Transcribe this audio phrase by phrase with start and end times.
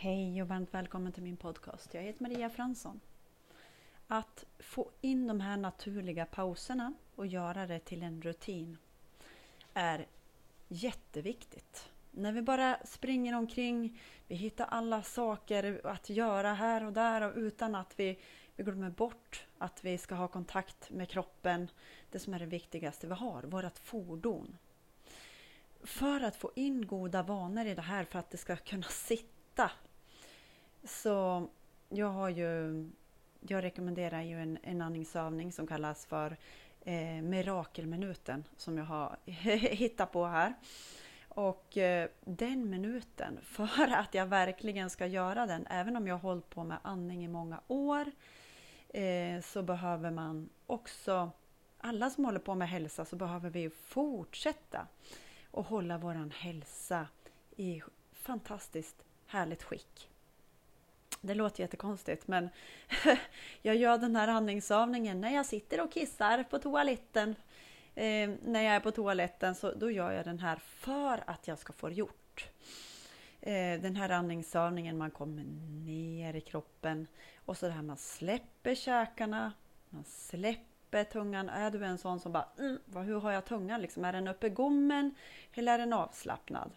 [0.00, 1.94] Hej och varmt välkommen till min podcast.
[1.94, 3.00] Jag heter Maria Fransson.
[4.06, 8.78] Att få in de här naturliga pauserna och göra det till en rutin
[9.74, 10.06] är
[10.68, 11.88] jätteviktigt.
[12.10, 17.36] När vi bara springer omkring, vi hittar alla saker att göra här och där och
[17.36, 18.18] utan att vi,
[18.56, 21.70] vi glömmer bort att vi ska ha kontakt med kroppen,
[22.10, 24.56] det som är det viktigaste vi har, vårt fordon.
[25.84, 29.70] För att få in goda vanor i det här, för att det ska kunna sitta.
[30.84, 31.48] Så
[31.88, 32.84] jag har ju,
[33.40, 36.36] jag rekommenderar ju en, en andningsövning som kallas för
[36.80, 39.16] eh, mirakelminuten som jag har
[39.56, 40.54] hittat på här.
[41.28, 46.20] Och eh, den minuten, för att jag verkligen ska göra den, även om jag har
[46.20, 48.10] hållit på med andning i många år,
[48.88, 51.30] eh, så behöver man också,
[51.78, 54.86] alla som håller på med hälsa, så behöver vi fortsätta
[55.50, 57.06] och hålla våran hälsa
[57.56, 60.10] i fantastiskt härligt skick.
[61.20, 62.48] Det låter jättekonstigt men
[63.62, 67.34] jag gör den här andningsövningen när jag sitter och kissar på toaletten.
[67.94, 71.58] Eh, när jag är på toaletten så då gör jag den här för att jag
[71.58, 72.48] ska få det gjort.
[73.40, 75.44] Eh, den här andningsövningen, man kommer
[75.84, 77.06] ner i kroppen
[77.44, 79.52] och så det här man släpper käkarna,
[79.88, 81.48] man släpper tungan.
[81.48, 84.04] Är du en sån som bara, mm, hur har jag tungan liksom?
[84.04, 85.14] Är den uppe i gommen
[85.54, 86.70] eller är den avslappnad?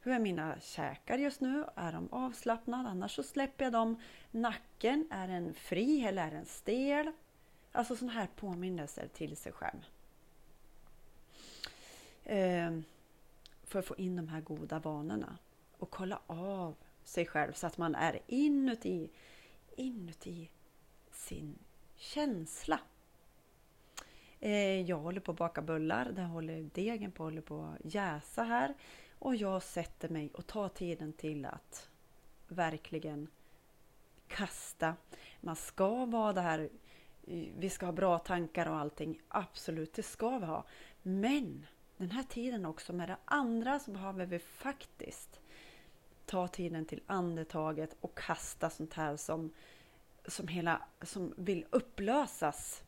[0.00, 1.64] Hur är mina käkar just nu?
[1.74, 2.88] Är de avslappnade?
[2.88, 4.02] Annars så släpper jag dem.
[4.30, 7.12] Nacken, är den fri eller är den stel?
[7.72, 9.86] Alltså sådana här påminnelser till sig själv.
[12.24, 12.84] Ehm,
[13.64, 15.38] för att få in de här goda vanorna
[15.78, 16.74] och kolla av
[17.04, 19.10] sig själv så att man är inuti,
[19.76, 20.50] inuti
[21.10, 21.58] sin
[21.96, 22.80] känsla.
[24.40, 26.12] Eh, jag håller på att baka bullar.
[26.12, 28.74] Där håller degen på, håller på att jäsa här.
[29.18, 31.88] Och jag sätter mig och tar tiden till att
[32.48, 33.28] verkligen
[34.28, 34.94] kasta.
[35.40, 36.68] Man ska vara det här,
[37.26, 39.20] eh, vi ska ha bra tankar och allting.
[39.28, 40.64] Absolut, det ska vi ha.
[41.02, 41.66] Men
[41.96, 45.40] den här tiden också med det andra så behöver vi faktiskt
[46.26, 49.52] ta tiden till andetaget och kasta sånt här som,
[50.26, 52.82] som, hela, som vill upplösas,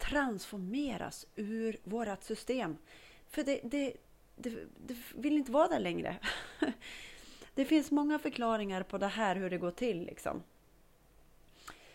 [0.00, 2.76] transformeras ur vårt system.
[3.28, 3.92] För det, det,
[4.36, 4.50] det,
[4.86, 6.16] det vill inte vara där längre.
[7.54, 10.04] det finns många förklaringar på det här, hur det går till.
[10.04, 10.42] Liksom.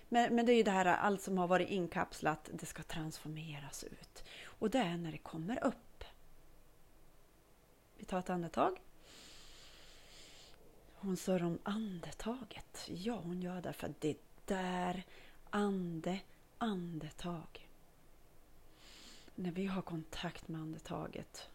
[0.09, 3.83] Men, men det är ju det här, allt som har varit inkapslat, det ska transformeras
[3.83, 4.23] ut.
[4.43, 6.03] Och det är när det kommer upp.
[7.97, 8.81] Vi tar ett andetag.
[10.95, 12.85] Hon sa om andetaget.
[12.87, 15.03] Ja, hon gör det för det där
[15.49, 16.19] ande,
[16.57, 17.64] andetag.
[19.35, 21.49] När vi har kontakt med andetaget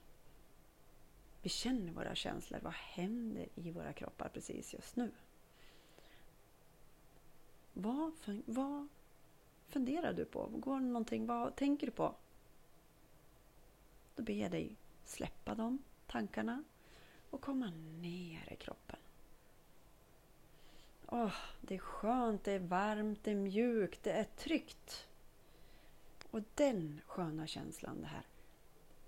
[1.43, 2.61] vi känner våra känslor.
[2.63, 5.13] Vad händer i våra kroppar precis just nu?
[7.73, 8.13] Vad,
[8.47, 8.89] vad
[9.69, 10.47] funderar du på?
[10.47, 11.27] Går någonting?
[11.27, 12.15] Vad tänker du på?
[14.15, 16.65] Då ber jag dig släppa de tankarna
[17.31, 18.99] och komma ner i kroppen.
[21.07, 25.09] Oh, det är skönt, det är varmt, det är mjukt, det är tryggt.
[26.31, 28.27] Och den sköna känslan, det här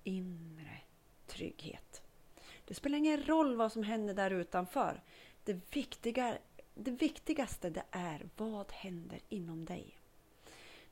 [0.05, 0.81] inre
[1.27, 2.03] trygghet.
[2.65, 5.03] Det spelar ingen roll vad som händer där utanför.
[5.45, 6.39] Det, viktiga,
[6.75, 9.99] det viktigaste det är vad händer inom dig.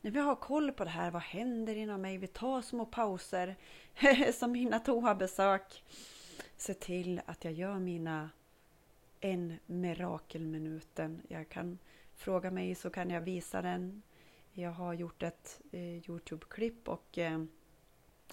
[0.00, 2.18] När vi har koll på det här, vad händer inom mig?
[2.18, 3.56] Vi tar små pauser,
[4.32, 5.84] som mina toabesök.
[6.56, 8.30] Se till att jag gör mina
[9.20, 11.22] en mirakelminuten.
[11.28, 11.78] Jag kan
[12.14, 14.02] fråga mig så kan jag visa den.
[14.52, 17.44] Jag har gjort ett eh, Youtube-klipp och eh,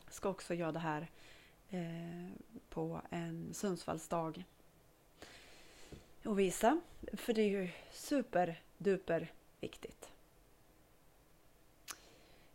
[0.10, 1.08] ska också göra det här
[1.70, 2.30] Eh,
[2.70, 4.46] på en Sundsvallsdag
[6.26, 6.82] och visa.
[7.14, 10.12] För det är ju superduper viktigt.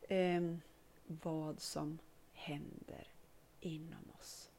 [0.00, 0.56] Eh,
[1.06, 1.98] vad som
[2.32, 3.08] händer
[3.60, 4.50] inom oss.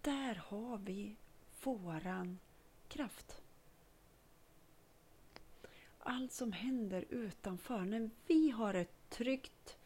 [0.00, 1.16] Där har vi
[1.62, 2.38] våran
[2.88, 3.39] kraft.
[6.12, 9.76] Allt som händer utanför, när vi har ett tryggt,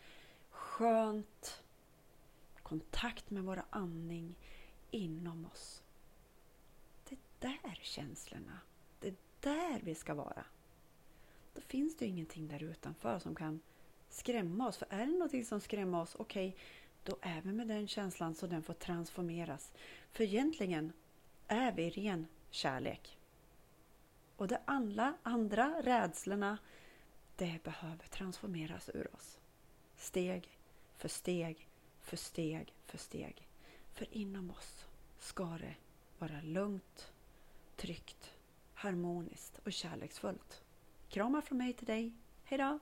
[0.51, 1.63] skönt,
[2.63, 4.35] kontakt med vår andning
[4.91, 5.83] inom oss.
[7.09, 8.61] Det är där känslorna,
[9.01, 10.45] det är där vi ska vara.
[11.55, 13.61] Då finns det ju ingenting där utanför som kan
[14.09, 14.77] skrämma oss.
[14.77, 16.61] För är det någonting som skrämmer oss, okej, okay,
[17.03, 19.73] då är vi med den känslan så den får transformeras.
[20.13, 20.93] För egentligen
[21.49, 23.19] är vi ren kärlek.
[24.37, 26.59] Och de alla andra rädslorna,
[27.37, 29.39] det behöver transformeras ur oss.
[29.97, 30.59] Steg
[30.97, 31.69] för steg
[32.01, 33.49] för steg för steg.
[33.93, 34.87] För inom oss
[35.19, 35.75] ska det
[36.19, 37.13] vara lugnt,
[37.77, 38.31] tryggt,
[38.75, 40.63] harmoniskt och kärleksfullt.
[41.09, 42.13] Kramar från mig till dig.
[42.45, 42.79] Hejdå!